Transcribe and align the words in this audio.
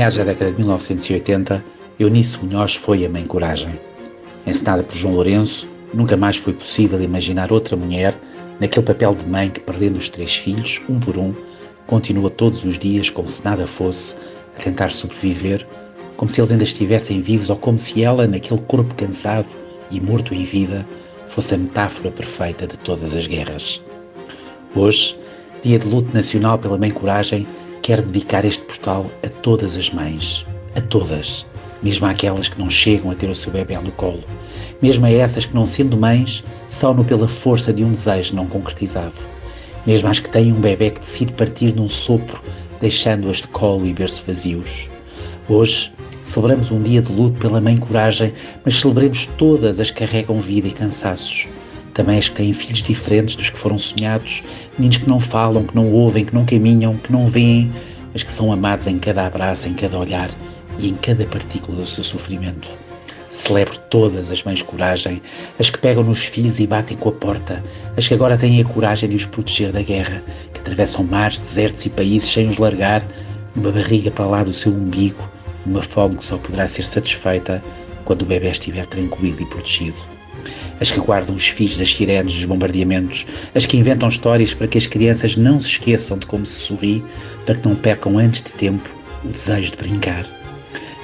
meados 0.00 0.16
da 0.16 0.24
década 0.24 0.50
de 0.50 0.56
1980, 0.56 1.62
Eunice 1.98 2.38
Munhoz 2.42 2.74
foi 2.74 3.04
a 3.04 3.08
Mãe 3.10 3.22
Coragem. 3.26 3.78
Encenada 4.46 4.82
por 4.82 4.96
João 4.96 5.12
Lourenço, 5.12 5.68
nunca 5.92 6.16
mais 6.16 6.38
foi 6.38 6.54
possível 6.54 7.02
imaginar 7.02 7.52
outra 7.52 7.76
mulher 7.76 8.16
naquele 8.58 8.86
papel 8.86 9.14
de 9.14 9.28
mãe 9.28 9.50
que, 9.50 9.60
perdendo 9.60 9.98
os 9.98 10.08
três 10.08 10.34
filhos, 10.34 10.80
um 10.88 10.98
por 10.98 11.18
um, 11.18 11.34
continua 11.86 12.30
todos 12.30 12.64
os 12.64 12.78
dias, 12.78 13.10
como 13.10 13.28
se 13.28 13.44
nada 13.44 13.66
fosse, 13.66 14.16
a 14.58 14.62
tentar 14.62 14.90
sobreviver, 14.90 15.68
como 16.16 16.30
se 16.30 16.40
eles 16.40 16.50
ainda 16.50 16.64
estivessem 16.64 17.20
vivos 17.20 17.50
ou 17.50 17.56
como 17.56 17.78
se 17.78 18.02
ela, 18.02 18.26
naquele 18.26 18.62
corpo 18.62 18.94
cansado 18.94 19.48
e 19.90 20.00
morto 20.00 20.32
em 20.32 20.44
vida, 20.44 20.86
fosse 21.28 21.54
a 21.54 21.58
metáfora 21.58 22.10
perfeita 22.10 22.66
de 22.66 22.78
todas 22.78 23.14
as 23.14 23.26
guerras. 23.26 23.82
Hoje, 24.74 25.14
dia 25.62 25.78
de 25.78 25.86
luto 25.86 26.08
nacional 26.14 26.58
pela 26.58 26.78
Mãe 26.78 26.90
Coragem, 26.90 27.46
quero 27.82 28.00
dedicar 28.00 28.46
este 28.46 28.59
postal 28.70 29.10
a 29.24 29.28
todas 29.28 29.76
as 29.76 29.90
mães, 29.90 30.46
a 30.76 30.80
todas, 30.80 31.44
mesmo 31.82 32.06
àquelas 32.06 32.48
que 32.48 32.56
não 32.56 32.70
chegam 32.70 33.10
a 33.10 33.16
ter 33.16 33.28
o 33.28 33.34
seu 33.34 33.50
bebê 33.50 33.76
no 33.76 33.90
colo, 33.90 34.22
mesmo 34.80 35.06
a 35.06 35.10
essas 35.10 35.44
que, 35.44 35.54
não 35.54 35.66
sendo 35.66 35.96
mães, 35.96 36.44
são-no 36.68 37.04
pela 37.04 37.26
força 37.26 37.72
de 37.72 37.82
um 37.82 37.90
desejo 37.90 38.36
não 38.36 38.46
concretizado, 38.46 39.16
mesmo 39.84 40.08
às 40.08 40.20
que 40.20 40.28
têm 40.28 40.52
um 40.52 40.60
bebê 40.60 40.90
que 40.90 41.00
decide 41.00 41.32
partir 41.32 41.74
num 41.74 41.88
sopro, 41.88 42.40
deixando-as 42.80 43.38
de 43.38 43.48
colo 43.48 43.84
e 43.84 43.92
berço 43.92 44.22
vazios. 44.24 44.88
Hoje, 45.48 45.90
celebramos 46.22 46.70
um 46.70 46.80
dia 46.80 47.02
de 47.02 47.10
luto 47.10 47.40
pela 47.40 47.60
Mãe 47.60 47.76
Coragem, 47.76 48.32
mas 48.64 48.78
celebremos 48.78 49.26
todas 49.36 49.80
as 49.80 49.90
que 49.90 49.98
carregam 49.98 50.40
vida 50.40 50.68
e 50.68 50.72
cansaços. 50.72 51.48
Também 51.92 52.18
as 52.18 52.28
que 52.28 52.36
têm 52.36 52.52
filhos 52.52 52.84
diferentes 52.84 53.34
dos 53.34 53.50
que 53.50 53.58
foram 53.58 53.76
sonhados, 53.76 54.44
meninos 54.78 54.98
que 54.98 55.08
não 55.08 55.18
falam, 55.18 55.64
que 55.64 55.74
não 55.74 55.92
ouvem, 55.92 56.24
que 56.24 56.32
não 56.32 56.44
caminham, 56.44 56.96
que 56.96 57.10
não 57.10 57.26
veem, 57.26 57.72
mas 58.12 58.22
que 58.22 58.32
são 58.32 58.52
amados 58.52 58.86
em 58.86 58.98
cada 58.98 59.26
abraço, 59.26 59.68
em 59.68 59.74
cada 59.74 59.98
olhar 59.98 60.30
e 60.78 60.88
em 60.88 60.94
cada 60.94 61.24
partícula 61.26 61.78
do 61.78 61.86
seu 61.86 62.02
sofrimento. 62.02 62.68
Celebro 63.28 63.78
todas 63.88 64.32
as 64.32 64.42
mães 64.42 64.60
coragem, 64.60 65.22
as 65.58 65.70
que 65.70 65.78
pegam 65.78 66.02
nos 66.02 66.24
filhos 66.24 66.58
e 66.58 66.66
batem 66.66 66.96
com 66.96 67.10
a 67.10 67.12
porta, 67.12 67.62
as 67.96 68.08
que 68.08 68.14
agora 68.14 68.36
têm 68.36 68.60
a 68.60 68.64
coragem 68.64 69.08
de 69.08 69.14
os 69.14 69.24
proteger 69.24 69.70
da 69.70 69.82
guerra, 69.82 70.22
que 70.52 70.60
atravessam 70.60 71.04
mares, 71.04 71.38
desertos 71.38 71.86
e 71.86 71.90
países 71.90 72.32
sem 72.32 72.48
os 72.48 72.58
largar, 72.58 73.06
numa 73.54 73.70
barriga 73.70 74.10
para 74.10 74.26
lá 74.26 74.42
do 74.42 74.52
seu 74.52 74.72
umbigo, 74.72 75.28
numa 75.64 75.82
fome 75.82 76.16
que 76.16 76.24
só 76.24 76.38
poderá 76.38 76.66
ser 76.66 76.84
satisfeita 76.84 77.62
quando 78.04 78.22
o 78.22 78.26
bebê 78.26 78.50
estiver 78.50 78.86
tranquilo 78.86 79.40
e 79.40 79.46
protegido. 79.46 80.19
As 80.80 80.90
que 80.90 80.98
guardam 80.98 81.34
os 81.34 81.46
filhos 81.46 81.76
das 81.76 81.92
sirenes 81.92 82.32
dos 82.32 82.44
bombardeamentos, 82.46 83.26
as 83.54 83.66
que 83.66 83.76
inventam 83.76 84.08
histórias 84.08 84.54
para 84.54 84.66
que 84.66 84.78
as 84.78 84.86
crianças 84.86 85.36
não 85.36 85.60
se 85.60 85.68
esqueçam 85.68 86.18
de 86.18 86.26
como 86.26 86.46
se 86.46 86.58
sorri, 86.60 87.04
para 87.44 87.54
que 87.54 87.68
não 87.68 87.76
percam 87.76 88.18
antes 88.18 88.42
de 88.42 88.50
tempo 88.52 88.88
o 89.24 89.28
desejo 89.28 89.72
de 89.72 89.76
brincar 89.76 90.26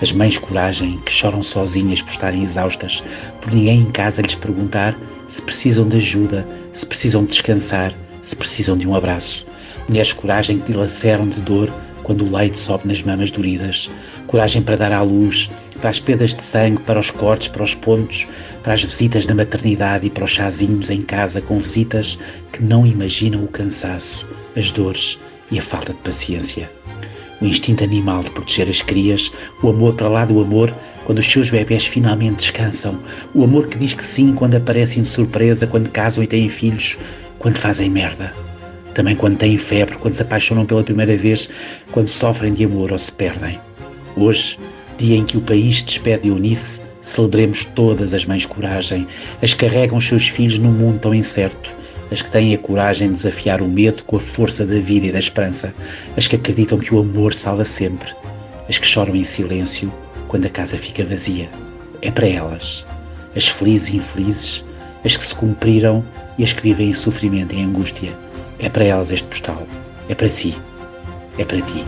as 0.00 0.12
mães 0.12 0.36
coragem 0.36 0.98
que 1.04 1.10
choram 1.10 1.42
sozinhas 1.42 2.02
por 2.02 2.10
estarem 2.10 2.42
exaustas, 2.42 3.02
por 3.40 3.52
ninguém 3.52 3.80
em 3.80 3.90
casa 3.90 4.20
lhes 4.20 4.34
perguntar 4.34 4.96
se 5.26 5.40
precisam 5.40 5.88
de 5.88 5.96
ajuda, 5.96 6.46
se 6.72 6.84
precisam 6.84 7.24
de 7.24 7.30
descansar, 7.30 7.94
se 8.22 8.36
precisam 8.36 8.76
de 8.76 8.86
um 8.86 8.94
abraço. 8.94 9.46
Mulheres 9.88 10.12
coragem 10.12 10.58
que 10.58 10.72
dilaceram 10.72 11.28
de 11.28 11.40
dor 11.40 11.72
quando 12.02 12.24
o 12.24 12.36
leite 12.36 12.58
sobe 12.58 12.86
nas 12.86 13.02
mamas 13.02 13.30
doridas. 13.30 13.90
Coragem 14.26 14.62
para 14.62 14.76
dar 14.76 14.92
à 14.92 15.02
luz, 15.02 15.50
para 15.76 15.90
as 15.90 16.00
pedras 16.00 16.34
de 16.34 16.42
sangue, 16.42 16.82
para 16.82 16.98
os 16.98 17.10
cortes, 17.10 17.48
para 17.48 17.62
os 17.62 17.74
pontos, 17.74 18.26
para 18.62 18.74
as 18.74 18.82
visitas 18.82 19.26
na 19.26 19.34
maternidade 19.34 20.06
e 20.06 20.10
para 20.10 20.24
os 20.24 20.30
chazinhos 20.30 20.90
em 20.90 21.02
casa 21.02 21.40
com 21.40 21.58
visitas 21.58 22.18
que 22.52 22.62
não 22.62 22.86
imaginam 22.86 23.44
o 23.44 23.48
cansaço, 23.48 24.26
as 24.56 24.70
dores 24.70 25.18
e 25.50 25.58
a 25.58 25.62
falta 25.62 25.92
de 25.92 25.98
paciência 26.00 26.68
o 27.40 27.46
instinto 27.46 27.84
animal 27.84 28.22
de 28.22 28.30
proteger 28.30 28.68
as 28.68 28.80
crias, 28.80 29.30
o 29.62 29.68
amor 29.68 29.94
para 29.94 30.08
lá 30.08 30.24
do 30.24 30.40
amor 30.40 30.72
quando 31.04 31.18
os 31.18 31.26
seus 31.26 31.50
bebés 31.50 31.86
finalmente 31.86 32.36
descansam, 32.36 32.98
o 33.32 33.44
amor 33.44 33.68
que 33.68 33.78
diz 33.78 33.94
que 33.94 34.04
sim 34.04 34.32
quando 34.32 34.56
aparecem 34.56 35.02
de 35.02 35.08
surpresa, 35.08 35.66
quando 35.66 35.88
casam 35.88 36.24
e 36.24 36.26
têm 36.26 36.48
filhos, 36.48 36.98
quando 37.38 37.56
fazem 37.56 37.88
merda. 37.88 38.34
Também 38.92 39.14
quando 39.14 39.36
têm 39.36 39.56
febre, 39.56 39.96
quando 39.98 40.14
se 40.14 40.22
apaixonam 40.22 40.66
pela 40.66 40.82
primeira 40.82 41.16
vez, 41.16 41.48
quando 41.92 42.08
sofrem 42.08 42.52
de 42.52 42.64
amor 42.64 42.90
ou 42.90 42.98
se 42.98 43.12
perdem. 43.12 43.60
Hoje, 44.16 44.58
dia 44.98 45.16
em 45.16 45.24
que 45.24 45.36
o 45.36 45.42
país 45.42 45.82
despede 45.82 46.28
Eunice, 46.28 46.80
celebremos 47.00 47.64
todas 47.64 48.14
as 48.14 48.24
mães 48.24 48.44
coragem, 48.44 49.06
as 49.42 49.54
que 49.54 49.66
carregam 49.66 49.98
os 49.98 50.06
seus 50.06 50.28
filhos 50.28 50.58
num 50.58 50.72
mundo 50.72 50.98
tão 50.98 51.14
incerto 51.14 51.70
as 52.10 52.22
que 52.22 52.30
têm 52.30 52.54
a 52.54 52.58
coragem 52.58 53.08
de 53.08 53.14
desafiar 53.14 53.60
o 53.60 53.68
medo 53.68 54.04
com 54.04 54.16
a 54.16 54.20
força 54.20 54.64
da 54.64 54.78
vida 54.78 55.06
e 55.06 55.12
da 55.12 55.18
esperança, 55.18 55.74
as 56.16 56.26
que 56.26 56.36
acreditam 56.36 56.78
que 56.78 56.94
o 56.94 57.00
amor 57.00 57.34
salva 57.34 57.64
sempre, 57.64 58.08
as 58.68 58.78
que 58.78 58.86
choram 58.86 59.14
em 59.14 59.24
silêncio 59.24 59.92
quando 60.28 60.46
a 60.46 60.50
casa 60.50 60.76
fica 60.76 61.04
vazia. 61.04 61.48
É 62.02 62.10
para 62.10 62.28
elas, 62.28 62.84
as 63.34 63.48
felizes 63.48 63.88
e 63.88 63.96
infelizes, 63.96 64.64
as 65.04 65.16
que 65.16 65.24
se 65.24 65.34
cumpriram 65.34 66.04
e 66.38 66.44
as 66.44 66.52
que 66.52 66.62
vivem 66.62 66.90
em 66.90 66.94
sofrimento 66.94 67.54
e 67.54 67.62
angústia. 67.62 68.12
É 68.58 68.68
para 68.68 68.84
elas 68.84 69.10
este 69.10 69.26
postal. 69.26 69.66
É 70.08 70.14
para 70.14 70.28
si. 70.28 70.56
É 71.38 71.44
para 71.44 71.60
ti. 71.60 71.84